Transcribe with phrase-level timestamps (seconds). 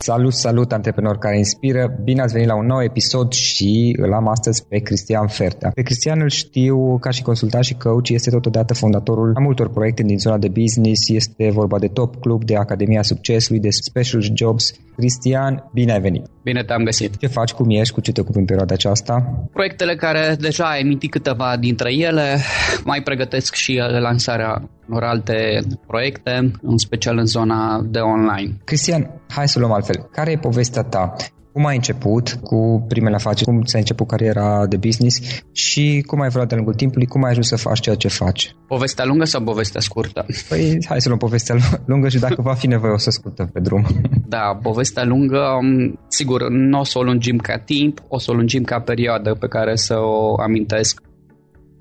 [0.00, 1.98] Salut, salut, antreprenori care inspiră!
[2.04, 5.70] Bine ați venit la un nou episod și îl am astăzi pe Cristian Fertea.
[5.74, 10.02] Pe Cristian îl știu ca și consultant și coach, este totodată fondatorul a multor proiecte
[10.02, 14.74] din zona de business, este vorba de Top Club, de Academia Succesului, de Special Jobs.
[14.98, 16.26] Cristian, bine ai venit!
[16.42, 17.16] Bine te-am găsit!
[17.16, 19.14] Ce faci, cum ești, cu ce te ocupi în perioada aceasta?
[19.52, 22.36] Proiectele care deja ai mintit câteva dintre ele,
[22.84, 28.56] mai pregătesc și lansarea unor alte proiecte, în special în zona de online.
[28.64, 30.08] Cristian, hai să luăm altfel.
[30.12, 31.14] Care e povestea ta?
[31.58, 33.44] Cum ai început cu primele afaceri?
[33.44, 35.42] Cum ți-a început cariera de business?
[35.52, 37.06] Și cum ai evoluat de lungul timpului?
[37.06, 38.54] Cum ai ajuns să faci ceea ce faci?
[38.66, 40.26] Povestea lungă sau povestea scurtă?
[40.48, 41.56] Păi hai să luăm povestea
[41.90, 43.86] lungă și dacă va fi nevoie o să scurtăm pe drum.
[44.28, 48.34] Da, povestea lungă, um, sigur, nu o să o lungim ca timp, o să o
[48.34, 51.00] lungim ca perioadă pe care să o amintesc.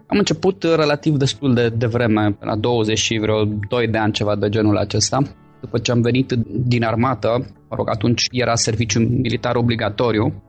[0.08, 4.36] Am început relativ destul de, de vreme, la 20 și vreo 2 de ani, ceva
[4.36, 5.22] de genul acesta
[5.68, 10.44] după ce am venit din armată, mă rog, atunci era serviciu militar obligatoriu,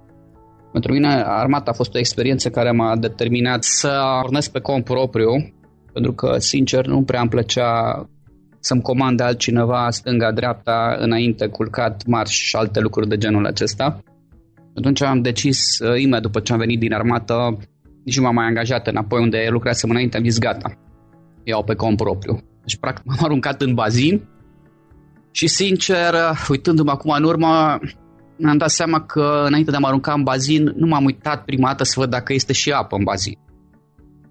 [0.73, 5.31] pentru mine armata a fost o experiență care m-a determinat să pornesc pe cont propriu,
[5.93, 7.71] pentru că, sincer, nu prea îmi plăcea
[8.61, 14.03] să-mi comande altcineva stânga-dreapta, înainte, culcat, marș și alte lucruri de genul acesta.
[14.77, 17.59] Atunci am decis, uh, imediat după ce am venit din armată,
[18.05, 20.73] nici nu m-am mai angajat înapoi unde lucrasem înainte, am zis gata,
[21.45, 22.41] iau pe cont propriu.
[22.61, 24.23] Deci, practic, m-am aruncat în bazin
[25.39, 26.15] și, sincer,
[26.49, 27.79] uitându-mă acum în urmă,
[28.37, 31.69] mi-am dat seama că înainte de a mă arunca în bazin, nu m-am uitat prima
[31.69, 33.39] dată să văd dacă este și apă în bazin.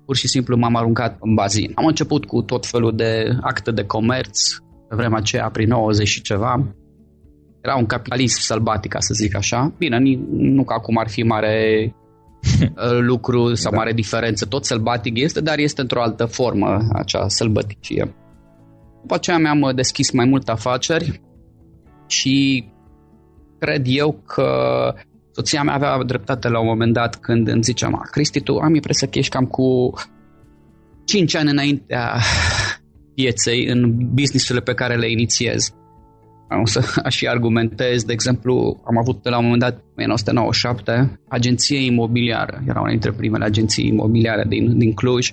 [0.06, 1.71] Pur și simplu m-am aruncat în bazin.
[1.75, 4.39] Am început cu tot felul de acte de comerț,
[4.89, 6.68] pe vremea aceea, prin 90 și ceva.
[7.62, 9.74] Era un capitalism sălbatic, ca să zic așa.
[9.77, 10.00] Bine,
[10.30, 11.56] nu că acum ar fi mare
[13.10, 13.77] lucru sau da.
[13.77, 14.45] mare diferență.
[14.45, 18.15] Tot sălbatic este, dar este într-o altă formă acea sălbăticie.
[19.07, 21.21] După aceea mi-am deschis mai multe afaceri
[22.07, 22.65] și
[23.59, 24.50] cred eu că
[25.31, 28.75] soția mea avea dreptate la un moment dat când îmi zicea, ma, Cristi, tu am
[28.75, 29.94] impresia că ești cam cu
[31.06, 32.19] 5 ani înaintea
[33.15, 35.74] pieței în businessurile pe care le inițiez.
[36.50, 36.81] Am să
[37.18, 42.63] și argumentez, de exemplu, am avut la un moment dat, în 1997, agenție imobiliară.
[42.68, 45.31] Era una dintre primele agenții imobiliare din, din Cluj.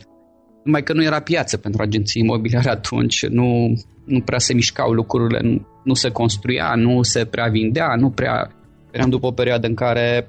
[0.65, 3.73] Numai că nu era piață pentru agenții imobiliare atunci, nu,
[4.05, 8.51] nu prea se mișcau lucrurile, nu, nu se construia, nu se prea vindea, nu prea...
[8.91, 10.29] Eram după o perioadă în care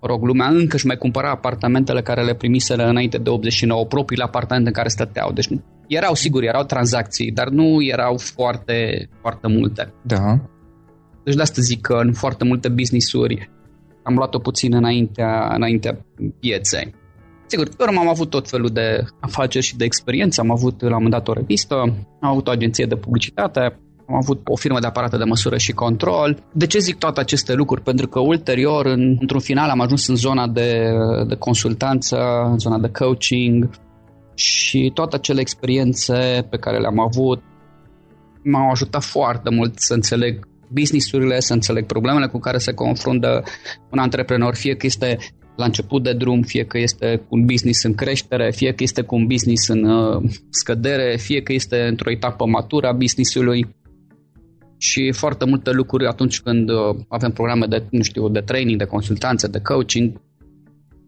[0.00, 4.68] rog, lumea încă își mai cumpăra apartamentele care le primiseră înainte de 89, propriile apartamente
[4.68, 5.32] în care stăteau.
[5.32, 5.48] Deci
[5.86, 9.92] erau, sigur, erau tranzacții, dar nu erau foarte, foarte multe.
[10.02, 10.40] Da.
[11.24, 13.50] Deci de asta zic că în foarte multe business-uri
[14.02, 16.04] am luat-o puțin înaintea, înaintea
[16.40, 16.94] pieței.
[17.52, 20.40] Sigur, pe urmă am avut tot felul de afaceri și de experiență.
[20.40, 21.74] Am avut la un moment dat o revistă,
[22.20, 23.60] am avut o agenție de publicitate,
[24.08, 26.42] am avut o firmă de aparate de măsură și control.
[26.52, 27.82] De ce zic toate aceste lucruri?
[27.82, 30.92] Pentru că ulterior, în, într-un final, am ajuns în zona de,
[31.28, 32.16] de consultanță,
[32.50, 33.70] în zona de coaching
[34.34, 37.42] și toate acele experiențe pe care le-am avut
[38.42, 43.42] m-au ajutat foarte mult să înțeleg businessurile, să înțeleg problemele cu care se confruntă
[43.90, 45.18] un antreprenor, fie că este
[45.56, 49.02] la început de drum, fie că este cu un business în creștere, fie că este
[49.02, 53.74] cu un business în uh, scădere, fie că este într-o etapă matură a businessului
[54.78, 58.84] și foarte multe lucruri atunci când uh, avem programe de, nu știu, de training, de
[58.84, 60.20] consultanță, de coaching,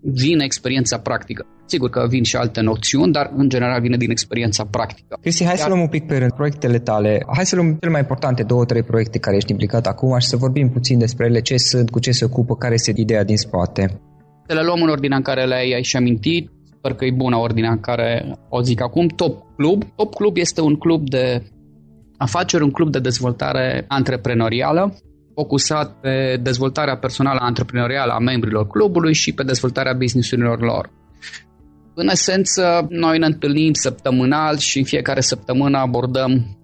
[0.01, 1.47] vine experiența practică.
[1.67, 5.19] Sigur că vin și alte noțiuni, dar în general vine din experiența practică.
[5.21, 5.63] Cristi, hai Iar...
[5.63, 7.23] să luăm un pic pe rând proiectele tale.
[7.35, 10.37] Hai să luăm cele mai importante două, trei proiecte care ești implicat acum și să
[10.37, 14.01] vorbim puțin despre ele, ce sunt, cu ce se ocupă, care este ideea din spate.
[14.47, 16.51] Să le luăm în ordinea în care le-ai și amintit.
[16.79, 19.07] Sper că e bună ordinea în care o zic acum.
[19.07, 19.83] Top Club.
[19.97, 21.43] Top Club este un club de
[22.17, 24.95] afaceri, un club de dezvoltare antreprenorială
[25.35, 30.91] focusat pe dezvoltarea personală antreprenorială a membrilor clubului și pe dezvoltarea businessurilor lor.
[31.95, 36.59] În esență, noi ne întâlnim săptămânal și în fiecare săptămână abordăm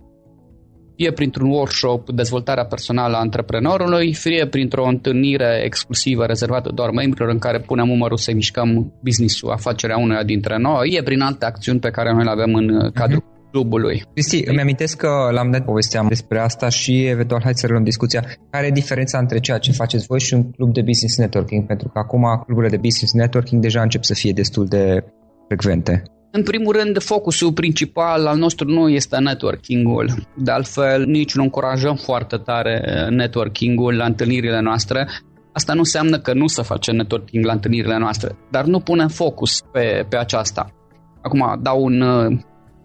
[1.01, 7.39] fie printr-un workshop dezvoltarea personală a antreprenorului, fie printr-o întâlnire exclusivă rezervată doar membrilor în
[7.39, 11.91] care punem umărul să mișcăm business-ul, afacerea unuia dintre noi, e prin alte acțiuni pe
[11.91, 14.03] care noi le avem în cadrul uh-huh clubului.
[14.13, 18.25] Cristi, îmi amintesc că l-am dat povesteam despre asta și eventual hai să reluăm discuția.
[18.51, 21.67] Care e diferența între ceea ce faceți voi și un club de business networking?
[21.67, 25.05] Pentru că acum cluburile de business networking deja încep să fie destul de
[25.47, 26.03] frecvente.
[26.33, 30.11] În primul rând, focusul principal al nostru nu este networking-ul.
[30.37, 35.09] De altfel, nici nu încurajăm foarte tare networking-ul la întâlnirile noastre.
[35.53, 39.61] Asta nu înseamnă că nu se face networking la întâlnirile noastre, dar nu punem focus
[39.73, 40.75] pe, pe aceasta.
[41.23, 42.05] Acum, dau un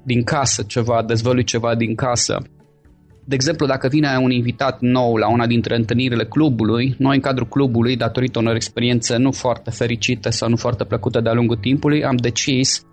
[0.04, 2.38] din casă ceva, dezvălui ceva din casă.
[3.26, 7.48] De exemplu, dacă vine un invitat nou la una dintre întâlnirile clubului, noi în cadrul
[7.48, 12.16] clubului, datorită unor experiențe nu foarte fericite sau nu foarte plăcute de-a lungul timpului, am
[12.16, 12.86] decis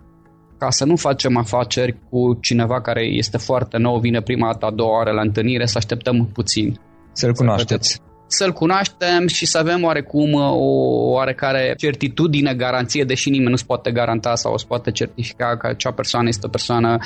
[0.63, 4.71] ca să nu facem afaceri cu cineva care este foarte nou, vine prima dată, a
[4.71, 6.81] doua oară la întâlnire, să așteptăm puțin.
[7.13, 10.71] Să-l cunoașteți să-l cunoaștem și să avem oarecum uh, o
[11.11, 15.93] oarecare certitudine, garanție, deși nimeni nu se poate garanta sau se poate certifica că acea
[15.93, 16.99] persoană este o persoană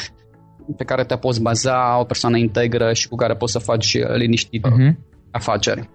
[0.76, 4.14] pe care te poți baza, o persoană integră și cu care poți să faci uh,
[4.14, 4.94] liniștit uh-huh.
[5.30, 5.90] afaceri.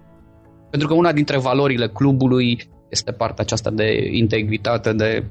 [0.70, 5.24] Pentru că una dintre valorile clubului este partea aceasta de integritate, de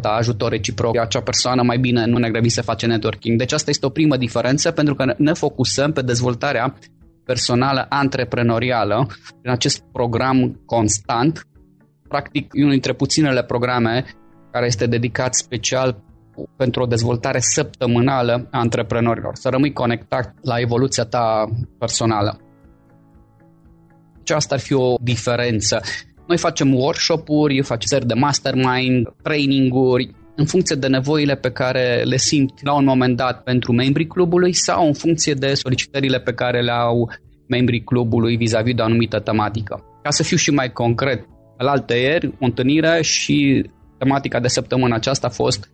[0.00, 0.14] da.
[0.14, 0.96] ajutor reciproc.
[0.96, 3.38] Acea persoană mai bine nu ne grăbi să face networking.
[3.38, 6.74] Deci asta este o primă diferență pentru că ne focusăm pe dezvoltarea
[7.24, 9.06] personală antreprenorială
[9.40, 11.46] prin acest program constant.
[12.08, 14.04] Practic, e unul dintre puținele programe
[14.50, 16.04] care este dedicat special
[16.56, 22.40] pentru o dezvoltare săptămânală a antreprenorilor, să rămâi conectat la evoluția ta personală.
[24.16, 25.80] Deci asta ar fi o diferență.
[26.26, 32.16] Noi facem workshop-uri, facem seri de mastermind, training-uri, în funcție de nevoile pe care le
[32.16, 36.62] simt la un moment dat pentru membrii clubului sau în funcție de solicitările pe care
[36.62, 37.10] le au
[37.48, 39.84] membrii clubului vis-a-vis de o anumită tematică.
[40.02, 43.64] Ca să fiu și mai concret, la alte ieri, o întâlnire și
[43.98, 45.70] tematica de săptămână aceasta a fost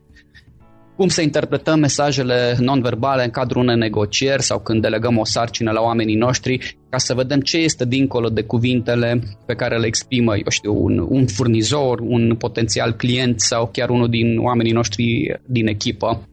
[1.03, 5.81] cum să interpretăm mesajele non-verbale în cadrul unei negocieri sau când delegăm o sarcină la
[5.81, 10.49] oamenii noștri ca să vedem ce este dincolo de cuvintele pe care le exprimă, eu
[10.49, 16.29] știu, un, un furnizor, un potențial client sau chiar unul din oamenii noștri din echipă.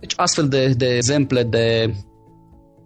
[0.00, 1.94] Deci astfel de, de exemple de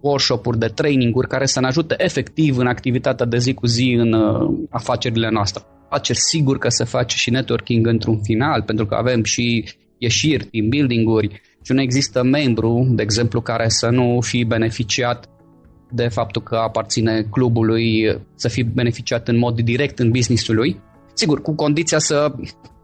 [0.01, 4.13] workshop-uri, de training-uri care să ne ajute efectiv în activitatea de zi cu zi în
[4.13, 5.63] uh, afacerile noastre.
[5.85, 9.65] Afaceri sigur că se face și networking într-un final, pentru că avem și
[10.03, 15.27] ieșiri, team building-uri și nu există membru, de exemplu, care să nu fi beneficiat
[15.91, 20.79] de faptul că aparține clubului, să fi beneficiat în mod direct în businessul lui.
[21.13, 22.33] Sigur, cu condiția să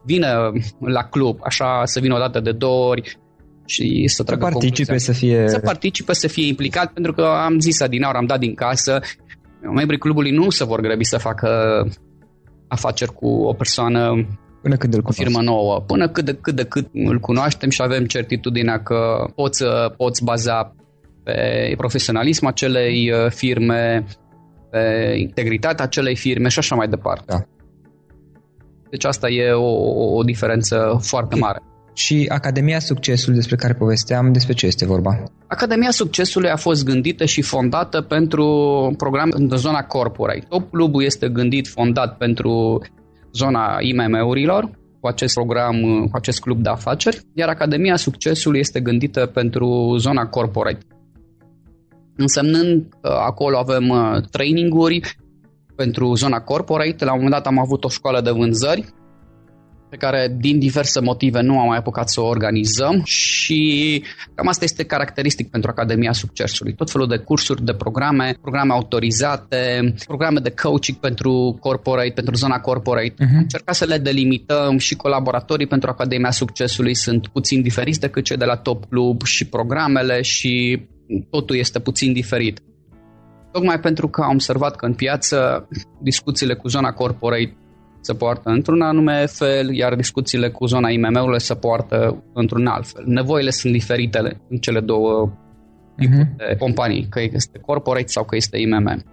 [0.05, 3.17] vină la club, așa să vină o dată de două ori
[3.65, 5.47] și să tragă să participe, să fie...
[5.47, 8.99] Să participe, să fie implicat, pentru că am zis adineaur, am dat din casă,
[9.73, 11.49] membrii clubului nu se vor grăbi să facă
[12.67, 14.27] afaceri cu o persoană
[14.61, 17.81] Până când îl o firmă nouă, până cât de cât, de cât îl cunoaștem și
[17.81, 19.63] avem certitudinea că poți,
[19.97, 20.75] poți baza
[21.23, 24.05] pe profesionalism acelei uh, firme,
[24.69, 27.23] pe integritatea acelei firme și așa mai departe.
[27.27, 27.39] Da.
[28.89, 29.71] Deci asta e o,
[30.15, 31.61] o diferență foarte mare.
[31.93, 35.23] Și Academia Succesului despre care povesteam, despre ce este vorba?
[35.47, 38.45] Academia Succesului a fost gândită și fondată pentru
[38.97, 40.45] program în zona corporate.
[40.49, 42.81] Top Clubul este gândit, fondat pentru
[43.33, 44.69] zona IMM-urilor,
[44.99, 45.81] cu acest program,
[46.11, 50.85] cu acest club de afaceri, iar Academia Succesului este gândită pentru zona corporate.
[52.15, 55.17] Însemnând că acolo avem uh, traininguri
[55.75, 57.05] pentru zona corporate.
[57.05, 58.85] La un moment dat am avut o școală de vânzări
[59.89, 64.03] pe care din diverse motive nu am mai apucat să o organizăm și
[64.35, 66.73] cam asta este caracteristic pentru Academia Succesului.
[66.73, 72.59] Tot felul de cursuri, de programe, programe autorizate, programe de coaching pentru corporate, pentru zona
[72.59, 73.13] corporate.
[73.13, 73.37] Uh-huh.
[73.37, 78.45] Încerca să le delimităm și colaboratorii pentru Academia Succesului sunt puțin diferiți decât cei de
[78.45, 80.81] la Top Club și programele și
[81.29, 82.61] totul este puțin diferit.
[83.51, 85.67] Tocmai pentru că am observat că în piață
[86.01, 87.57] discuțiile cu zona corporate
[88.01, 93.03] se poartă într-un anume fel, iar discuțiile cu zona IMM-urilor se poartă într-un alt fel.
[93.05, 95.31] Nevoile sunt diferite în cele două
[95.97, 96.35] tipuri uh-huh.
[96.37, 99.03] de companii, că este corporate sau că este IMM.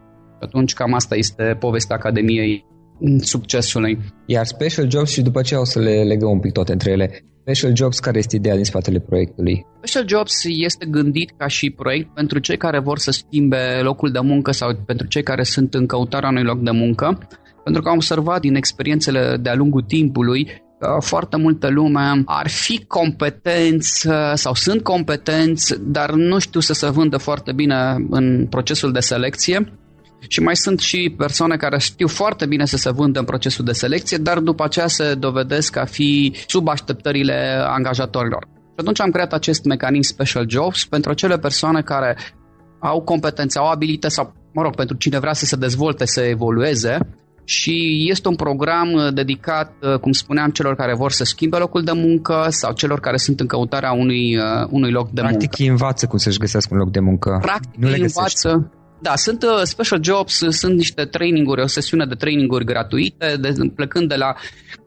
[0.40, 2.64] Atunci cam asta este povestea Academiei
[3.20, 3.98] succesului.
[4.26, 7.24] Iar Special Jobs și după ce o să le legăm un pic toate între ele.
[7.40, 9.66] Special Jobs, care este ideea din spatele proiectului?
[9.76, 14.20] Special Jobs este gândit ca și proiect pentru cei care vor să schimbe locul de
[14.22, 17.18] muncă sau pentru cei care sunt în căutarea unui loc de muncă
[17.66, 22.84] pentru că am observat din experiențele de-a lungul timpului că foarte multă lume ar fi
[22.84, 28.92] competenți uh, sau sunt competenți, dar nu știu să se vândă foarte bine în procesul
[28.92, 29.72] de selecție.
[30.28, 33.72] Și mai sunt și persoane care știu foarte bine să se vândă în procesul de
[33.72, 38.44] selecție, dar după aceea se dovedesc a fi sub așteptările angajatorilor.
[38.44, 42.16] Și atunci am creat acest mecanism Special Jobs pentru acele persoane care
[42.80, 46.98] au competențe, au abilități sau, mă rog, pentru cine vrea să se dezvolte, să evolueze
[47.48, 51.82] și este un program uh, dedicat, uh, cum spuneam, celor care vor să schimbe locul
[51.82, 55.46] de muncă sau celor care sunt în căutarea unui, uh, unui loc de Practic muncă.
[55.46, 57.38] Practic învață cum să-și găsească un loc de muncă.
[57.42, 62.14] Practic nu le învață, da, sunt uh, special jobs, sunt niște traininguri, o sesiune de
[62.14, 64.34] traininguri gratuite, de, plecând de la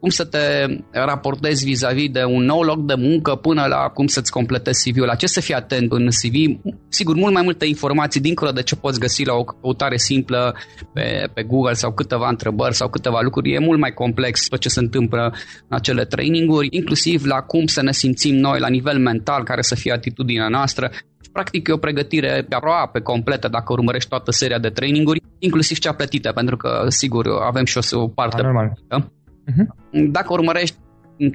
[0.00, 4.30] cum să te raportezi vis-a-vis de un nou loc de muncă până la cum să-ți
[4.30, 6.60] completezi CV-ul, la ce să fii atent în CV.
[6.88, 10.54] Sigur, mult mai multe informații dincolo de ce poți găsi la o căutare simplă
[10.92, 13.52] pe, pe Google sau câteva întrebări sau câteva lucruri.
[13.52, 15.34] E mult mai complex tot ce se întâmplă
[15.68, 19.74] în acele traininguri, inclusiv la cum să ne simțim noi la nivel mental, care să
[19.74, 20.90] fie atitudinea noastră,
[21.32, 26.32] Practic e o pregătire aproape completă dacă urmărești toată seria de traininguri, inclusiv cea plătită,
[26.32, 28.72] pentru că, sigur, avem și o, o parte normal.
[28.92, 29.66] Uh-huh.
[29.90, 30.76] Dacă urmărești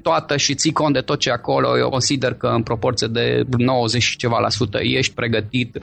[0.01, 4.01] toată și ții cont de tot ce acolo, eu consider că în proporție de 90
[4.01, 5.77] și ceva la sută ești pregătit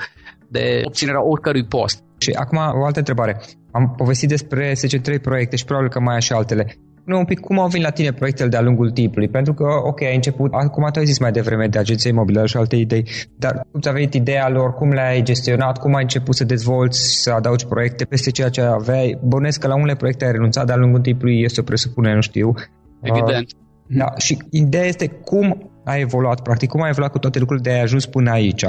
[0.48, 2.02] de obținerea oricărui post.
[2.18, 3.40] Și acum o altă întrebare.
[3.70, 7.40] Am povestit despre SC3 proiecte și probabil că mai ai și altele spune un pic
[7.40, 10.88] cum au venit la tine proiectele de-a lungul timpului, pentru că, ok, ai început, acum
[10.92, 13.06] tu ai zis mai devreme de agenție imobiliară și alte idei,
[13.38, 17.30] dar cum ți-a venit ideea lor, cum le-ai gestionat, cum ai început să dezvolți, să
[17.30, 19.18] adaugi proiecte peste ceea ce aveai?
[19.22, 22.54] Bănesc că la unele proiecte ai renunțat de-a lungul timpului, este o presupune, nu știu.
[23.00, 23.52] Evident.
[23.52, 27.70] Uh, da, și ideea este cum ai evoluat, practic, cum ai evoluat cu toate lucrurile
[27.70, 28.64] de ai ajuns până aici.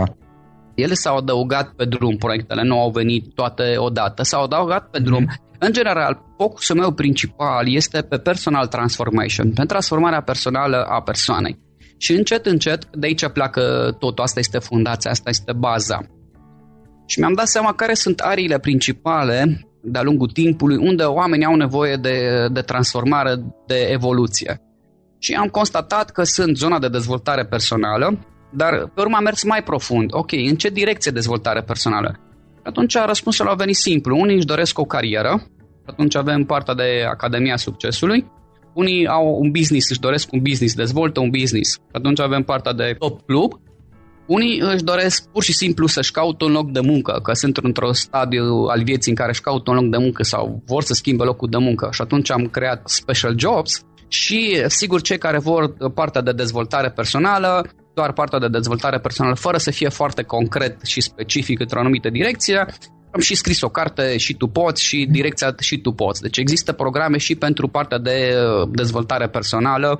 [0.76, 5.26] Ele s-au adăugat pe drum, proiectele nu au venit toate odată, s-au adăugat pe drum.
[5.26, 5.53] Mm-hmm.
[5.66, 11.60] În general, focusul meu principal este pe personal transformation, pe transformarea personală a persoanei.
[11.98, 14.24] Și încet, încet, de aici pleacă totul.
[14.24, 16.06] Asta este fundația, asta este baza.
[17.06, 21.96] Și mi-am dat seama care sunt ariile principale de-a lungul timpului unde oamenii au nevoie
[21.96, 23.36] de, de transformare,
[23.68, 24.62] de evoluție.
[25.20, 28.20] Și am constatat că sunt zona de dezvoltare personală,
[28.54, 30.10] dar pe urmă am mers mai profund.
[30.14, 32.20] Ok, în ce direcție dezvoltare personală?
[32.64, 34.18] Atunci răspunsul a venit simplu.
[34.20, 35.44] Unii își doresc o carieră,
[35.86, 38.32] atunci avem partea de Academia Succesului,
[38.74, 41.80] unii au un business, își doresc un business, dezvoltă un business.
[41.92, 43.54] Atunci avem partea de top club.
[44.28, 47.94] Unii își doresc pur și simplu să-și caută un loc de muncă, că sunt într-un
[47.94, 51.24] stadiu al vieții în care își caută un loc de muncă sau vor să schimbe
[51.24, 56.22] locul de muncă și atunci am creat special jobs și sigur cei care vor partea
[56.22, 61.60] de dezvoltare personală, doar partea de dezvoltare personală fără să fie foarte concret și specific
[61.60, 62.66] într-o anumită direcție,
[63.14, 66.22] am și scris o carte și tu poți și direcția și tu poți.
[66.22, 70.00] Deci există programe și pentru partea de uh, dezvoltare personală,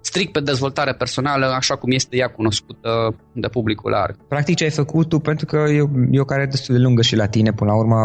[0.00, 4.16] strict pe dezvoltare personală, așa cum este ea cunoscută de publicul larg.
[4.28, 7.16] Practic ce ai făcut tu, pentru că e, e o care destul de lungă și
[7.16, 7.98] la tine, până la urmă,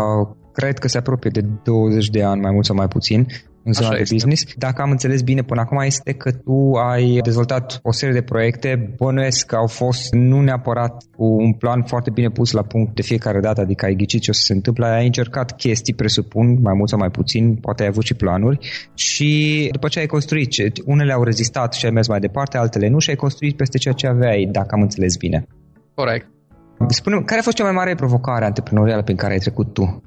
[0.54, 3.27] cred că se apropie de 20 de ani, mai mult sau mai puțin,
[3.65, 4.13] în zona Așa de este.
[4.13, 4.43] business.
[4.57, 8.93] Dacă am înțeles bine până acum este că tu ai dezvoltat o serie de proiecte,
[8.98, 13.01] bănuiesc că au fost nu neapărat cu un plan foarte bine pus la punct de
[13.01, 16.74] fiecare dată, adică ai ghicit ce o să se întâmple, ai încercat chestii, presupun, mai
[16.74, 18.57] mult sau mai puțin, poate ai avut și planuri
[18.93, 20.53] și după ce ai construit,
[20.86, 23.93] unele au rezistat și ai mers mai departe, altele nu și ai construit peste ceea
[23.93, 25.48] ce aveai, dacă am înțeles bine.
[25.93, 26.27] Corect.
[26.88, 30.03] Spune, care a fost cea mai mare provocare antreprenorială prin care ai trecut tu?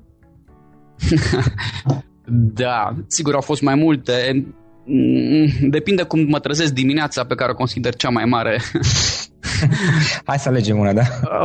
[2.30, 4.46] Da, sigur au fost mai multe.
[4.84, 8.60] Mm, depinde cum mă trezesc dimineața pe care o consider cea mai mare.
[10.24, 11.02] Hai să alegem una, da?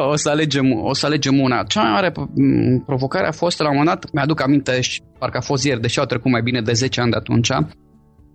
[0.09, 1.63] O să alegem, o să alegem una.
[1.63, 5.37] Cea mai mare mm, provocare a fost, la un moment dat, mi-aduc aminte, și parcă
[5.37, 7.51] a fost ieri, deși au trecut mai bine de 10 ani de atunci,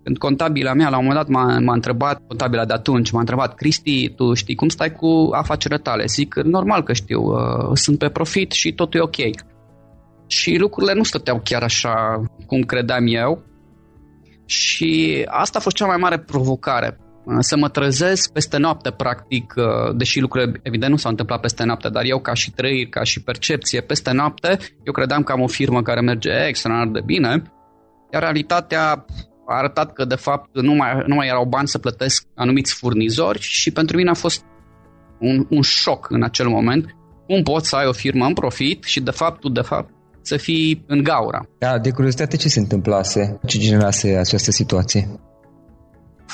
[0.03, 3.55] când contabila mea, la un moment dat, m-a, m-a întrebat, contabila de atunci, m-a întrebat,
[3.55, 6.05] Cristi, tu știi cum stai cu afacerile tale?
[6.05, 9.17] Zic, normal că știu, uh, sunt pe profit și totul e ok
[10.29, 13.43] și lucrurile nu stăteau chiar așa cum credeam eu.
[14.45, 16.97] Și asta a fost cea mai mare provocare.
[17.39, 19.53] Să mă trezesc peste noapte, practic,
[19.95, 23.23] deși lucrurile evident nu s-au întâmplat peste noapte, dar eu ca și trăiri, ca și
[23.23, 27.43] percepție, peste noapte, eu credeam că am o firmă care merge extraordinar de bine,
[28.13, 29.05] iar realitatea
[29.47, 33.39] a arătat că de fapt nu mai, nu mai erau bani să plătesc anumiți furnizori
[33.39, 34.45] și pentru mine a fost
[35.19, 36.95] un, un șoc în acel moment.
[37.27, 39.93] Cum poți să ai o firmă în profit și de fapt tu de fapt
[40.29, 41.41] să fii în gaura.
[41.57, 43.39] Da, de curiozitate ce se întâmplase?
[43.45, 45.07] Ce generase această situație?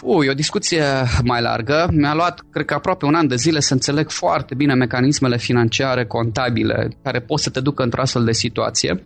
[0.03, 0.84] Ui, o discuție
[1.23, 1.88] mai largă.
[1.91, 6.05] Mi-a luat, cred că aproape un an de zile să înțeleg foarte bine mecanismele financiare,
[6.05, 9.03] contabile, care pot să te ducă într-o astfel de situație.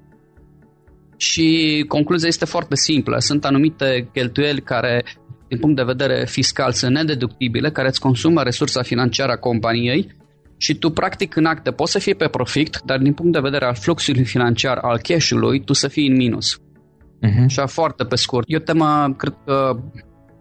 [1.17, 1.47] Și
[1.87, 3.19] concluzia este foarte simplă.
[3.19, 5.03] Sunt anumite cheltuieli care,
[5.47, 10.17] din punct de vedere fiscal, sunt nedeductibile, care îți consumă resursa financiară a companiei
[10.61, 13.65] și tu practic în acte poți să fii pe profit, dar din punct de vedere
[13.65, 16.57] al fluxului financiar, al cash-ului, tu să fii în minus.
[16.57, 17.45] Uh-huh.
[17.47, 18.45] Și foarte pe scurt.
[18.47, 19.79] E o temă, cred că,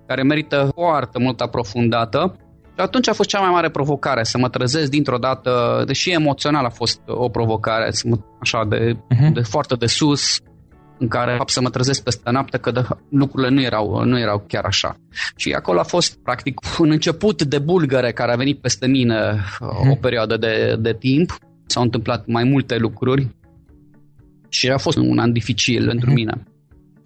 [0.07, 2.37] care merită foarte mult aprofundată.
[2.63, 6.65] Și atunci a fost cea mai mare provocare, să mă trezesc dintr-o dată, deși emoțional
[6.65, 9.33] a fost o provocare, să mă, așa de, uh-huh.
[9.33, 10.41] de foarte de sus,
[10.99, 14.45] în care fapt să mă trezesc peste noapte că de, lucrurile nu erau, nu erau
[14.49, 14.97] chiar așa.
[15.37, 19.91] Și acolo a fost practic un început de bulgăre care a venit peste mine hmm.
[19.91, 21.39] o perioadă de, de timp.
[21.67, 23.29] S-au întâmplat mai multe lucruri
[24.49, 25.89] și a fost un an dificil hmm.
[25.89, 26.43] pentru mine.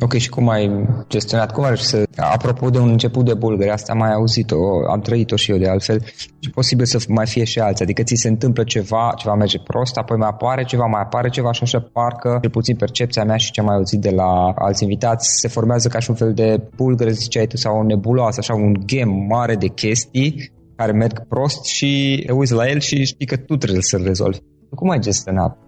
[0.00, 1.52] Ok, și cum ai gestionat?
[1.52, 2.02] Cum ar să...
[2.16, 4.56] Apropo de un început de bulgări, asta am mai auzit-o,
[4.90, 6.02] am trăit-o și eu de altfel,
[6.38, 7.84] și posibil să mai fie și alții.
[7.84, 11.52] Adică ți se întâmplă ceva, ceva merge prost, apoi mai apare ceva, mai apare ceva
[11.52, 14.82] și așa parcă, cel puțin percepția mea și ce am mai auzit de la alți
[14.82, 18.54] invitați, se formează ca și un fel de bulgăre, ziceai tu, sau o nebuloasă, așa
[18.54, 23.26] un gem mare de chestii care merg prost și te uiți la el și știi
[23.26, 24.38] că tu trebuie să-l rezolvi.
[24.74, 25.58] Cum ai gestionat?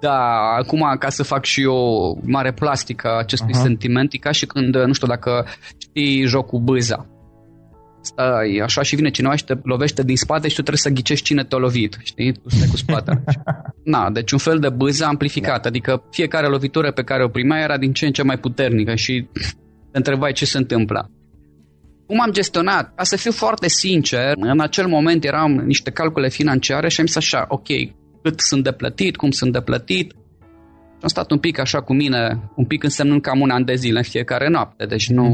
[0.00, 0.18] Da,
[0.58, 3.62] acum ca să fac și eu mare plastică acestui uh-huh.
[3.62, 5.46] sentiment, e ca și când, nu știu dacă
[5.78, 7.06] știi jocul bâza.
[8.02, 11.24] Stai așa și vine cineva și te lovește din spate și tu trebuie să ghicești
[11.24, 12.32] cine te-a lovit, știi?
[12.32, 13.24] Tu stai cu spatele.
[13.84, 15.68] Na, deci un fel de bâză amplificată, da.
[15.68, 19.28] adică fiecare lovitură pe care o primeai era din ce în ce mai puternică și
[19.90, 21.10] te întrebai ce se întâmplă.
[22.06, 22.94] Cum am gestionat?
[22.94, 27.16] Ca să fiu foarte sincer, în acel moment eram niște calcule financiare și am zis
[27.16, 27.68] așa, ok,
[28.22, 30.14] cât sunt de plătit, cum sunt de plătit.
[31.02, 33.98] Am stat un pic așa cu mine, un pic însemnând cam un an de zile
[33.98, 35.24] în fiecare noapte, deci nu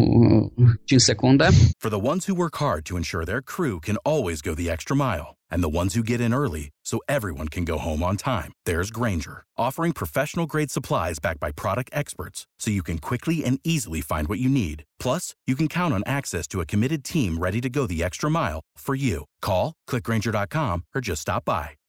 [0.56, 1.48] uh, 5 secunde.
[1.78, 4.96] For the ones who work hard to ensure their crew can always go the extra
[4.96, 8.50] mile, and the ones who get in early so everyone can go home on time.
[8.64, 13.58] There's Granger, offering professional grade supplies backed by product experts so you can quickly and
[13.64, 14.84] easily find what you need.
[15.04, 18.30] Plus, you can count on access to a committed team ready to go the extra
[18.30, 19.24] mile for you.
[19.42, 21.70] Call, clickgranger.com, or just stop by.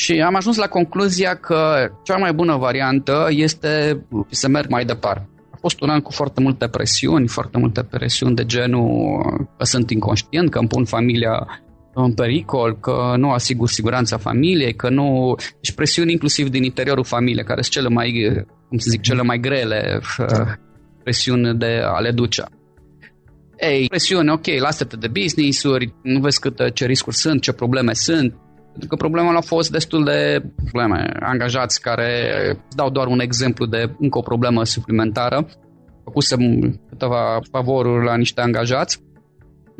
[0.00, 5.28] Și am ajuns la concluzia că cea mai bună variantă este să merg mai departe.
[5.50, 9.90] A fost un an cu foarte multe presiuni, foarte multe presiuni de genul că sunt
[9.90, 11.46] inconștient, că îmi pun familia
[11.94, 15.34] în pericol, că nu asigur siguranța familiei, că nu...
[15.60, 19.38] Deci presiuni inclusiv din interiorul familiei, care sunt cele mai, cum să zic, cele mai
[19.38, 20.54] grele da.
[21.02, 22.44] presiuni de a le duce.
[23.56, 28.34] Ei, presiune, ok, lasă-te de business-uri, nu vezi câte, ce riscuri sunt, ce probleme sunt,
[28.70, 31.12] pentru că problemele au fost destul de probleme.
[31.20, 32.12] Angajați care
[32.70, 35.46] dau doar un exemplu de încă o problemă suplimentară.
[36.04, 36.40] Făcusem
[36.88, 39.02] câteva favoruri la niște angajați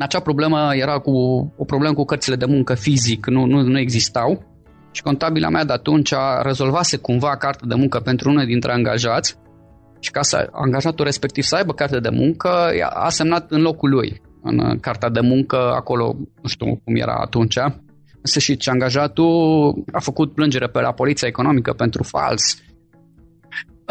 [0.01, 1.11] acea problemă era cu
[1.57, 4.49] o problemă cu cărțile de muncă fizic, nu, nu, nu existau.
[4.91, 9.37] Și contabila mea de atunci a rezolvase cumva carte de muncă pentru unul dintre angajați
[9.99, 12.49] și ca să angajatul respectiv să aibă carte de muncă,
[12.93, 17.57] a semnat în locul lui în cartea de muncă, acolo, nu știu cum era atunci,
[18.21, 22.61] însă și ce angajatul a făcut plângere pe la poliția economică pentru fals,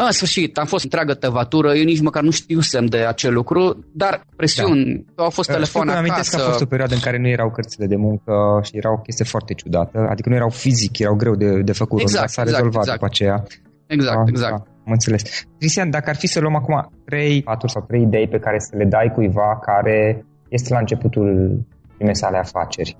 [0.05, 4.25] în sfârșit, am fost întreagă tăvatură, eu nici măcar nu știusem de acel lucru, dar
[4.35, 5.23] presiuni, da.
[5.23, 6.05] au fost telefoane acasă.
[6.05, 8.91] Amintesc că a fost o perioadă în care nu erau cărțile de muncă și era
[8.91, 12.29] o chestie foarte ciudată, adică nu erau fizic, erau greu de, de făcut, exact, dar
[12.29, 12.99] s-a exact, rezolvat exact.
[12.99, 13.43] după aceea.
[13.87, 14.51] Exact, da, exact.
[14.51, 15.23] Da, am înțeles.
[15.57, 18.75] Cristian, dacă ar fi să luăm acum trei paturi sau trei idei pe care să
[18.77, 21.59] le dai cuiva care este la începutul
[21.95, 22.97] primei sale afaceri,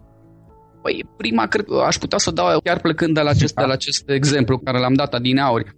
[0.81, 3.61] Păi, prima, cred că aș putea să dau chiar plecând de la acest, da.
[3.61, 5.75] de la acest exemplu care l-am dat adineauri.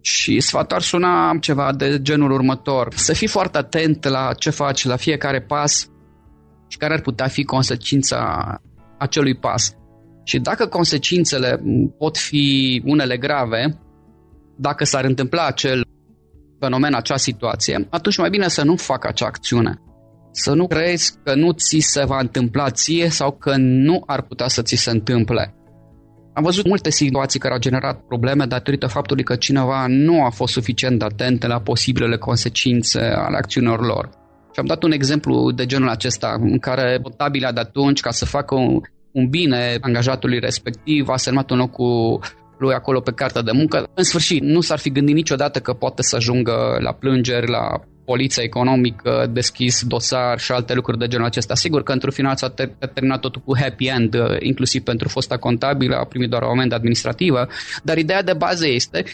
[0.00, 2.94] Și sfatul ar suna ceva de genul următor.
[2.94, 5.88] Să fii foarte atent la ce faci, la fiecare pas
[6.68, 8.46] și care ar putea fi consecința
[8.98, 9.72] acelui pas.
[10.24, 11.62] Și dacă consecințele
[11.98, 13.78] pot fi unele grave,
[14.56, 15.84] dacă s-ar întâmpla acel
[16.60, 19.82] fenomen, acea situație, atunci mai bine să nu fac acea acțiune.
[20.30, 24.48] Să nu crezi că nu ți se va întâmpla ție sau că nu ar putea
[24.48, 25.54] să ți se întâmple.
[26.32, 30.52] Am văzut multe situații care au generat probleme datorită faptului că cineva nu a fost
[30.52, 34.08] suficient de atent la posibilele consecințe ale acțiunilor lor.
[34.52, 38.24] Și am dat un exemplu de genul acesta, în care contabila de atunci, ca să
[38.24, 38.80] facă un,
[39.12, 42.18] un bine angajatului respectiv, a semnat un cu
[42.58, 43.88] lui acolo pe cartea de muncă.
[43.94, 48.42] În sfârșit, nu s-ar fi gândit niciodată că poate să ajungă la plângeri, la poliția
[48.42, 51.54] economică, deschis dosar și alte lucruri de genul acesta.
[51.54, 52.54] Sigur că într-un final s-a
[52.94, 56.74] terminat totul cu happy end, uh, inclusiv pentru fosta contabilă, a primit doar o amendă
[56.74, 57.48] administrativă,
[57.82, 59.04] dar ideea de bază este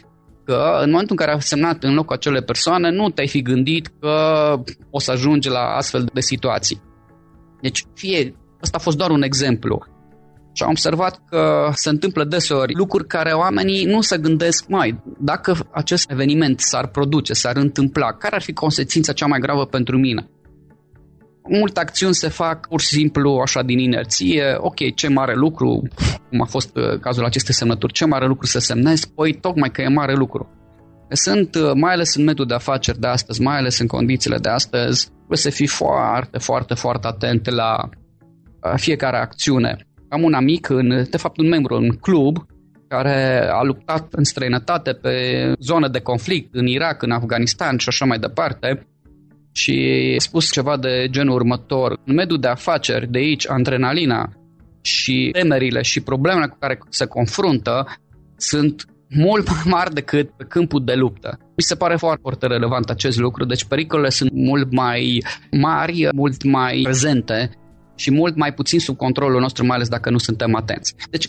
[0.45, 3.91] că în momentul în care a semnat în locul acele persoane, nu te-ai fi gândit
[4.01, 4.15] că
[4.91, 6.83] o să ajungi la astfel de situații.
[7.61, 9.94] Deci, fie, ăsta a fost doar un exemplu.
[10.57, 15.03] Și am observat că se întâmplă deseori lucruri care oamenii nu se gândesc mai.
[15.19, 19.99] Dacă acest eveniment s-ar produce, s-ar întâmpla, care ar fi consecința cea mai gravă pentru
[19.99, 20.29] mine?
[21.49, 24.55] Multe acțiuni se fac pur și simplu așa din inerție.
[24.59, 25.83] Ok, ce mare lucru,
[26.29, 29.13] cum a fost uh, cazul acestei semnături, ce mare lucru să semnezi?
[29.15, 30.49] Păi tocmai că e mare lucru.
[31.09, 34.49] Sunt, uh, mai ales în mediul de afaceri de astăzi, mai ales în condițiile de
[34.49, 40.69] astăzi, trebuie să fii foarte, foarte, foarte atent la uh, fiecare acțiune am un amic,
[40.69, 42.47] în, de fapt un membru în club,
[42.89, 45.15] care a luptat în străinătate pe
[45.59, 48.87] zone de conflict, în Irak, în Afganistan și așa mai departe,
[49.53, 49.75] și
[50.17, 52.01] a spus ceva de genul următor.
[52.05, 54.33] În mediul de afaceri, de aici, adrenalina
[54.81, 57.87] și temerile și problemele cu care se confruntă
[58.37, 61.39] sunt mult mai mari decât pe câmpul de luptă.
[61.41, 66.43] Mi se pare foarte, foarte relevant acest lucru, deci pericolele sunt mult mai mari, mult
[66.43, 67.51] mai prezente
[67.95, 70.95] și mult mai puțin sub controlul nostru, mai ales dacă nu suntem atenți.
[71.11, 71.29] Deci,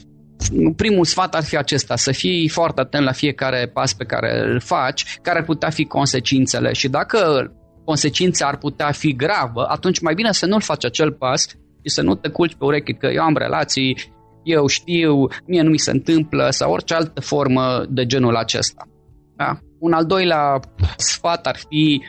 [0.76, 4.60] primul sfat ar fi acesta, să fii foarte atent la fiecare pas pe care îl
[4.60, 7.52] faci, care ar putea fi consecințele și dacă
[7.86, 12.02] consecința ar putea fi gravă, atunci mai bine să nu-l faci acel pas și să
[12.02, 15.92] nu te culci pe urechi că eu am relații, eu știu, mie nu mi se
[15.92, 18.88] întâmplă sau orice altă formă de genul acesta.
[19.36, 19.60] Da?
[19.80, 20.60] Un al doilea
[20.98, 22.02] sfat ar fi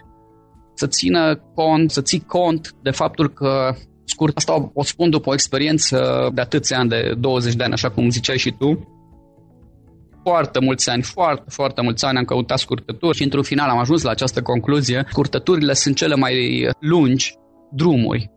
[0.74, 3.74] să țină cont, să ții cont de faptul că
[4.06, 4.36] scurt.
[4.36, 8.10] Asta o spun după o experiență de atâția ani, de 20 de ani, așa cum
[8.10, 8.88] ziceai și tu.
[10.22, 14.02] Foarte mulți ani, foarte, foarte mulți ani am căutat scurtături și într-un final am ajuns
[14.02, 15.06] la această concluzie.
[15.08, 17.34] Scurtăturile sunt cele mai lungi
[17.72, 18.30] drumuri.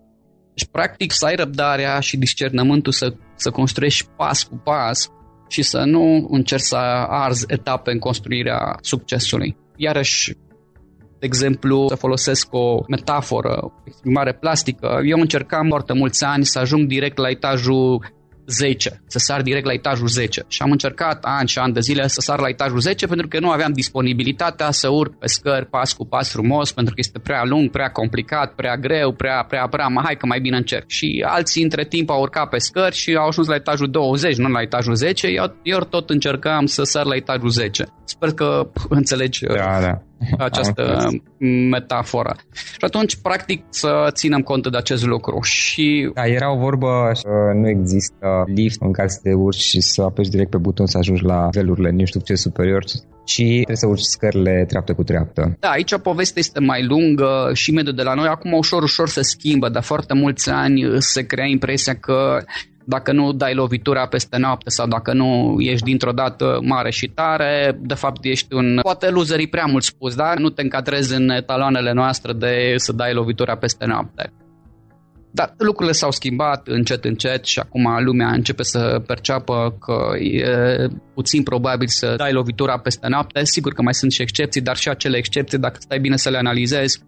[0.53, 5.09] Deci, practic, să ai răbdarea și discernământul să, să construiești pas cu pas
[5.47, 6.75] și să nu încerci să
[7.07, 9.57] arzi etape în construirea succesului.
[9.75, 10.33] Iarăși,
[11.19, 16.59] de exemplu, să folosesc o metaforă, o exprimare plastică, eu încercam foarte mulți ani să
[16.59, 18.01] ajung direct la etajul
[18.49, 20.45] 10, să sar direct la etajul 10.
[20.47, 23.39] Și am încercat ani și ani de zile să sar la etajul 10 pentru că
[23.39, 27.43] nu aveam disponibilitatea să urc pe scări pas cu pas frumos, pentru că este prea
[27.45, 30.87] lung, prea complicat, prea greu, prea, prea, prea, mai hai că mai bine încerc.
[30.87, 34.49] Și alții între timp au urcat pe scări și au ajuns la etajul 20, nu
[34.49, 37.85] la etajul 10, eu, eu tot încercam să sar la etajul 10.
[38.03, 40.01] Sper că înțelegi da, da.
[40.37, 41.07] Această
[41.69, 42.35] metaforă.
[42.53, 45.39] Și atunci, practic, să ținem cont de acest lucru.
[45.41, 46.11] Și...
[46.13, 47.11] Da, era o vorbă,
[47.53, 50.97] nu există lift în care să te urci și să apeși direct pe buton să
[50.97, 52.83] ajungi la velurile nu știu ce superior,
[53.25, 55.57] și trebuie să urci scările treaptă cu treaptă.
[55.59, 59.21] Da, aici povestea este mai lungă și mediul de la noi acum ușor, ușor se
[59.21, 62.43] schimbă, dar foarte mulți ani se crea impresia că
[62.85, 67.77] dacă nu dai lovitura peste noapte sau dacă nu ești dintr-o dată mare și tare,
[67.81, 71.91] de fapt ești un, poate loserii prea mult spus, dar nu te încadrezi în etaloanele
[71.93, 74.33] noastre de să dai lovitura peste noapte.
[75.31, 81.43] Dar lucrurile s-au schimbat încet, încet și acum lumea începe să perceapă că e puțin
[81.43, 83.43] probabil să dai lovitura peste noapte.
[83.43, 86.37] Sigur că mai sunt și excepții, dar și acele excepții, dacă stai bine să le
[86.37, 87.01] analizezi,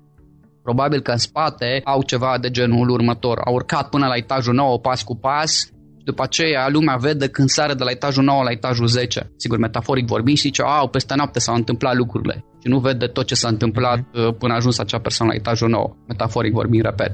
[0.63, 3.41] Probabil că în spate au ceva de genul următor.
[3.45, 5.71] Au urcat până la etajul 9 pas cu pas
[6.01, 9.31] și după aceea lumea vede când sare de la etajul 9 la etajul 10.
[9.35, 12.45] Sigur, metaforic vorbind și zice, au, peste noapte s-au întâmplat lucrurile.
[12.61, 14.27] Și nu vede tot ce s-a întâmplat mhm.
[14.27, 15.95] uh, până a ajuns acea persoană la etajul 9.
[16.07, 17.11] Metaforic vorbind, repet.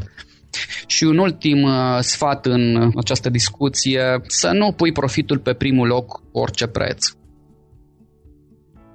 [0.88, 6.08] Și un ultim uh, sfat în această discuție, să nu pui profitul pe primul loc
[6.08, 7.06] cu orice preț.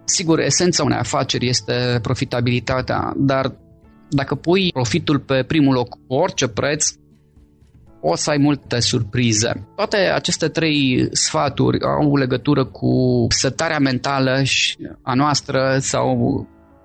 [0.04, 3.54] Sigur, esența unei afaceri este profitabilitatea, dar
[4.14, 6.92] dacă pui profitul pe primul loc cu orice preț,
[8.00, 9.68] o să ai multe surprize.
[9.76, 14.42] Toate aceste trei sfaturi au legătură cu setarea mentală
[15.02, 16.16] a noastră sau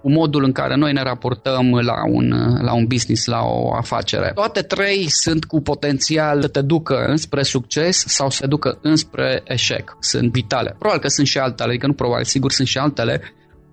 [0.02, 4.32] cu modul în care noi ne raportăm la un, la un business, la o afacere.
[4.36, 9.42] Toate trei sunt cu potențial să te ducă înspre succes sau să te ducă înspre
[9.46, 9.98] eșec.
[10.00, 10.76] Sunt vitale.
[10.80, 13.22] Probabil că sunt și altele, adică nu probabil, sigur sunt și altele,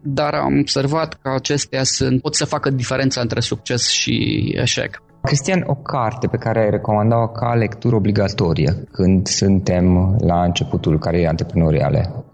[0.04, 4.14] dar am observat că acestea sunt, pot să facă diferența între succes și
[4.56, 5.02] eșec.
[5.22, 11.28] Cristian, o carte pe care ai recomanda-o ca lectură obligatorie când suntem la începutul carierei
[11.28, 12.24] antreprenoriale?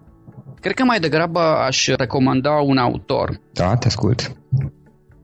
[0.59, 3.39] Cred că mai degrabă aș recomanda un autor.
[3.53, 4.31] Da, te ascult.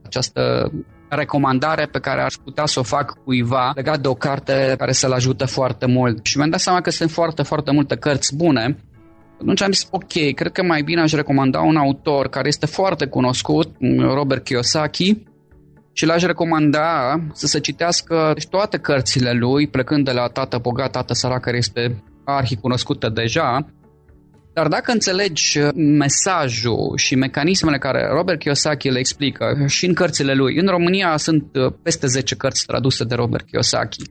[0.04, 0.72] Această
[1.08, 5.12] recomandare pe care aș putea să o fac cuiva legat de o carte care să-l
[5.12, 6.26] ajute foarte mult.
[6.26, 8.76] Și mi-am dat seama că sunt foarte, foarte multe cărți bune
[9.40, 13.06] atunci am zis, ok, cred că mai bine aș recomanda un autor care este foarte
[13.06, 15.22] cunoscut, Robert Kiyosaki,
[15.92, 21.14] și l-aș recomanda să se citească toate cărțile lui, plecând de la Tată Bogat, Tată
[21.14, 23.66] Sărac, care este arhi cunoscută deja,
[24.52, 30.56] dar dacă înțelegi mesajul și mecanismele care Robert Kiyosaki le explică și în cărțile lui,
[30.56, 31.44] în România sunt
[31.82, 34.02] peste 10 cărți traduse de Robert Kiyosaki.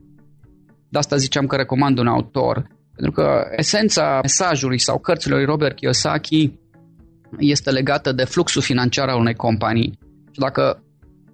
[0.88, 2.66] De asta ziceam că recomand un autor.
[2.98, 6.52] Pentru că esența mesajului sau cărților lui Robert Kiyosaki
[7.38, 9.98] este legată de fluxul financiar al unei companii.
[10.32, 10.82] Și dacă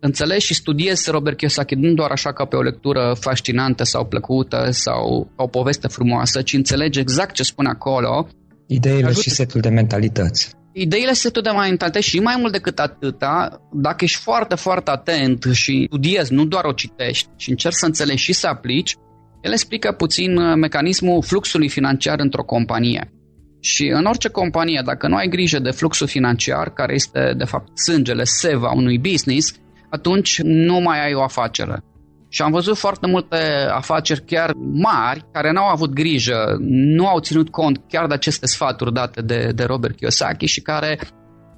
[0.01, 4.69] înțelegi și studiezi Robert Kiyosaki nu doar așa ca pe o lectură fascinantă sau plăcută
[4.71, 8.29] sau o poveste frumoasă, ci înțelegi exact ce spune acolo.
[8.67, 9.21] Ideile ajută...
[9.21, 10.53] și setul de mentalități.
[10.73, 15.85] Ideile setul de mentalități și mai mult decât atâta, dacă ești foarte, foarte atent și
[15.87, 18.97] studiezi, nu doar o citești și încerci să înțelegi și să aplici,
[19.45, 23.13] el explică puțin uh, mecanismul fluxului financiar într-o companie.
[23.61, 27.79] Și în orice companie, dacă nu ai grijă de fluxul financiar, care este de fapt
[27.79, 29.55] sângele, seva unui business,
[29.91, 31.83] atunci nu mai ai o afacere.
[32.29, 33.37] Și am văzut foarte multe
[33.71, 38.93] afaceri chiar mari care n-au avut grijă, nu au ținut cont chiar de aceste sfaturi
[38.93, 40.99] date de, de Robert Kiyosaki și care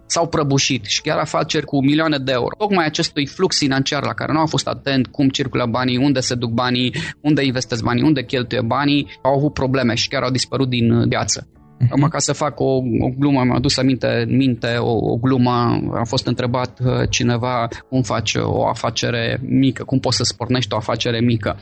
[0.06, 2.56] s-au prăbușit și chiar afaceri cu milioane de euro.
[2.58, 6.34] Tocmai acestui flux financiar la care nu au fost atent cum circulă banii, unde se
[6.34, 10.68] duc banii, unde investesc banii, unde cheltuie banii, au avut probleme și chiar au dispărut
[10.68, 11.46] din uh, viață.
[11.46, 11.88] Uh-huh.
[11.90, 16.04] Acum, ca să fac o, o glumă, mi-a adus aminte, minte o, o glumă, a
[16.04, 21.20] fost întrebat uh, cineva cum faci o afacere mică, cum poți să spornești o afacere
[21.20, 21.58] mică.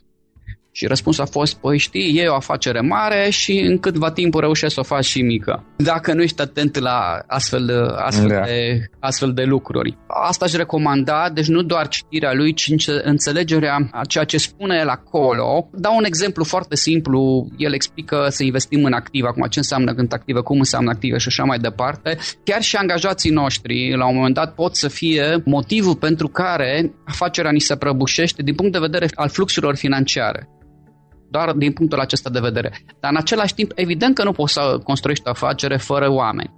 [0.77, 4.75] Și răspunsul a fost, păi știi, e o afacere mare și în câtva timp reușești
[4.75, 5.65] să o faci și mică.
[5.77, 8.41] Dacă nu ești atent la astfel, astfel, da.
[8.41, 9.97] de, astfel de lucruri.
[10.07, 14.89] Asta aș recomanda, deci nu doar citirea lui, ci înțelegerea a ceea ce spune el
[14.89, 15.69] acolo.
[15.73, 20.13] Dau un exemplu foarte simplu, el explică să investim în active, acum ce înseamnă când
[20.13, 22.19] active, cum înseamnă active și așa mai departe.
[22.45, 27.51] Chiar și angajații noștri, la un moment dat, pot să fie motivul pentru care afacerea
[27.51, 30.49] ni se prăbușește din punct de vedere al fluxurilor financiare
[31.37, 32.68] doar din punctul acesta de vedere.
[33.01, 36.53] Dar în același timp, evident că nu poți să construiești o afacere fără oameni.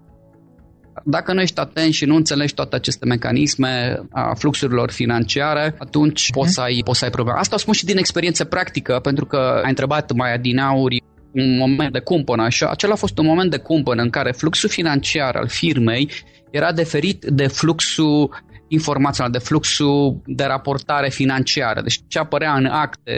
[1.04, 6.52] Dacă nu ești atent și nu înțelegi toate aceste mecanisme a fluxurilor financiare, atunci poți
[6.52, 7.38] să ai, poți să ai probleme.
[7.38, 11.92] Asta o spun și din experiență practică, pentru că ai întrebat mai adinauri un moment
[11.92, 15.48] de cumpănă și acela a fost un moment de cumpănă în care fluxul financiar al
[15.48, 16.10] firmei
[16.50, 21.80] era diferit de fluxul informațional, de fluxul de raportare financiară.
[21.80, 23.12] Deci ce apărea în acte,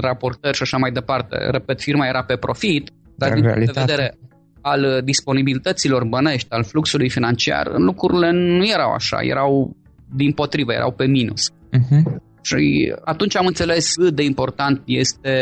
[0.00, 1.36] raportări și așa mai departe.
[1.50, 4.16] Repet, firma era pe profit, dar, dar din punct de vedere
[4.60, 9.76] al disponibilităților bănești, al fluxului financiar, lucrurile nu erau așa, erau
[10.14, 11.50] din potrivă, erau pe minus.
[11.50, 12.02] Uh-huh.
[12.42, 15.32] Și atunci am înțeles cât de important este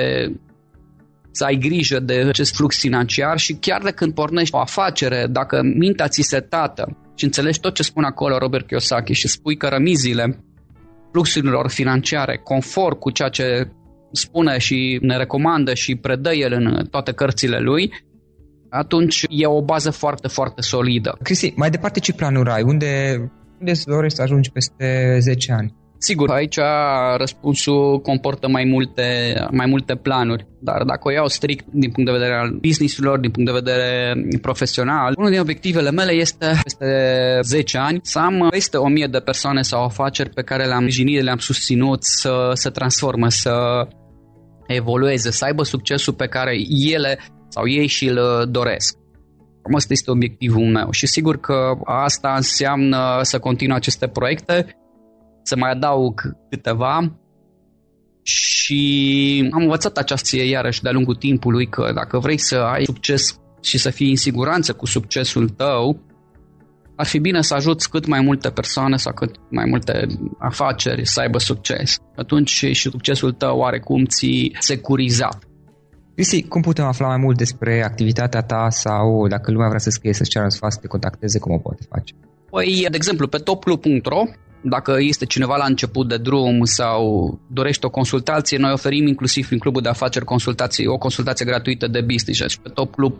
[1.30, 5.60] să ai grijă de acest flux financiar și chiar de când pornești o afacere, dacă
[5.62, 9.68] mintea ți se tată și înțelegi tot ce spune acolo Robert Kiyosaki și spui că
[9.68, 10.44] rămizile
[11.10, 13.68] fluxurilor financiare, conform cu ceea ce
[14.12, 17.92] spune și ne recomandă și predă el în toate cărțile lui,
[18.70, 21.18] atunci e o bază foarte, foarte solidă.
[21.22, 22.62] Cristi, mai departe ce planuri ai?
[22.62, 23.16] Unde,
[23.58, 25.74] unde îți dorești să ajungi peste 10 ani?
[25.98, 26.58] Sigur, aici
[27.16, 29.04] răspunsul comportă mai multe,
[29.50, 33.30] mai multe planuri, dar dacă o iau strict din punct de vedere al business-urilor, din
[33.30, 36.86] punct de vedere profesional, unul din obiectivele mele este peste
[37.42, 41.38] 10 ani să am peste 1000 de persoane sau afaceri pe care le-am sprijinit, le-am
[41.38, 43.86] susținut să se transformă, să
[44.74, 46.56] evolueze, să aibă succesul pe care
[46.92, 48.18] ele sau ei și-l
[48.50, 48.96] doresc.
[49.62, 54.76] Cam asta este obiectivul meu și sigur că asta înseamnă să continui aceste proiecte,
[55.42, 57.12] să mai adaug câteva
[58.22, 63.78] și am învățat această iarăși de-a lungul timpului că dacă vrei să ai succes și
[63.78, 66.00] să fii în siguranță cu succesul tău,
[67.02, 70.06] ar fi bine să ajuți cât mai multe persoane sau cât mai multe
[70.38, 71.98] afaceri să aibă succes.
[72.16, 75.38] Atunci și succesul tău oarecum ți securizat.
[76.14, 80.12] Cristi, cum putem afla mai mult despre activitatea ta sau dacă lumea vrea să scrie,
[80.12, 82.14] să-ți ceară sfat, să te contacteze, cum o poate face?
[82.50, 84.22] Păi, de exemplu, pe toplu.ro
[84.62, 87.02] dacă este cineva la început de drum sau
[87.46, 92.00] dorește o consultație, noi oferim inclusiv prin clubul de afaceri consultații, o consultație gratuită de
[92.00, 92.40] business.
[92.40, 93.14] Deci pe Top Club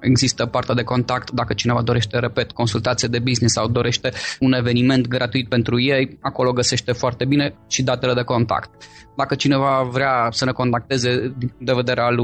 [0.00, 5.08] există partea de contact dacă cineva dorește, repet, consultație de business sau dorește un eveniment
[5.08, 8.70] gratuit pentru ei, acolo găsește foarte bine și datele de contact.
[9.16, 12.16] Dacă cineva vrea să ne contacteze din punct de vedere al...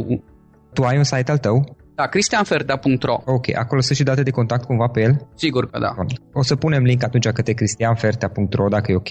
[0.72, 1.76] Tu ai un site al tău?
[2.02, 5.28] Da, cristianfertea.ro Ok, acolo sunt și date de contact cumva pe el?
[5.34, 5.94] Sigur că da.
[6.32, 9.10] O să punem link atunci către cristianfertea.ro dacă e ok.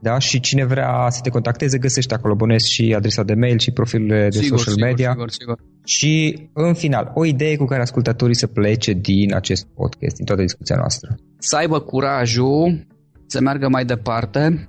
[0.00, 3.70] Da, și cine vrea să te contacteze găsește acolo, bănesc și adresa de mail și
[3.70, 5.10] profilurile de sigur, social sigur, media.
[5.10, 5.58] Sigur, sigur.
[5.84, 6.12] Și
[6.52, 10.76] în final, o idee cu care ascultătorii să plece din acest podcast, din toată discuția
[10.76, 11.14] noastră.
[11.38, 12.86] Să aibă curajul
[13.26, 14.68] să meargă mai departe,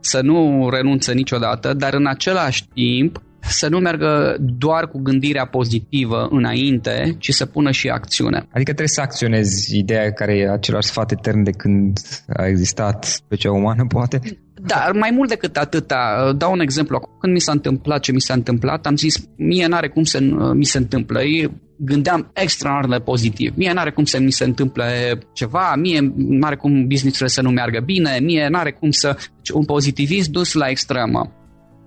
[0.00, 6.28] să nu renunțe niciodată, dar în același timp să nu meargă doar cu gândirea pozitivă
[6.30, 8.36] înainte, ci să pună și acțiune.
[8.38, 11.98] Adică trebuie să acționezi ideea care e același sfat etern de când
[12.36, 14.20] a existat specia umană, poate?
[14.66, 17.16] Dar mai mult decât atâta, dau un exemplu.
[17.20, 20.20] Când mi s-a întâmplat ce mi s-a întâmplat, am zis, mie n-are cum să
[20.54, 21.22] mi se întâmplă.
[21.22, 23.52] Eu gândeam extraordinar de pozitiv.
[23.56, 27.80] Mie n-are cum să mi se întâmple ceva, mie n-are cum business să nu meargă
[27.84, 29.16] bine, mie n-are cum să...
[29.36, 31.32] Deci un pozitivism dus la extremă.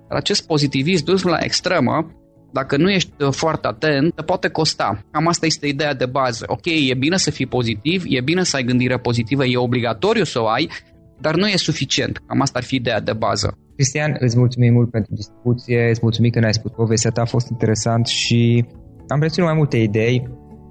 [0.10, 2.12] Dar acest pozitivism dus la extremă,
[2.52, 5.06] dacă nu ești uh, foarte atent, te poate costa.
[5.12, 6.44] Cam asta este ideea de bază.
[6.48, 10.42] Ok, e bine să fii pozitiv, e bine să ai gândire pozitivă, e obligatoriu să
[10.42, 10.70] o ai,
[11.22, 12.18] dar nu e suficient.
[12.28, 13.58] Cam asta ar fi ideea de bază.
[13.76, 17.50] Cristian, îți mulțumim mult pentru discuție, îți mulțumim că ne-ai spus povestea ta, a fost
[17.50, 18.66] interesant și
[19.08, 20.30] am reținut mai multe idei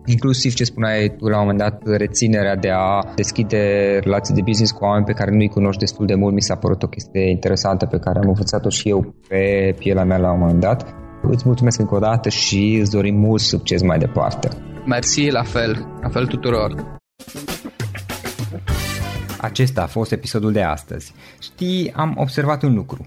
[0.08, 3.58] inclusiv ce spuneai tu la un moment dat, reținerea de a deschide
[4.02, 6.82] relații de business cu oameni pe care nu-i cunoști destul de mult, mi s-a părut
[6.82, 10.60] o chestie interesantă pe care am învățat-o și eu pe pielea mea la un moment
[10.60, 10.94] dat.
[11.22, 14.48] Îți mulțumesc încă o dată și îți dorim mult succes mai departe.
[14.86, 16.96] Mersi, la fel, la fel tuturor.
[19.40, 21.14] Acesta a fost episodul de astăzi.
[21.40, 23.06] Știi, am observat un lucru.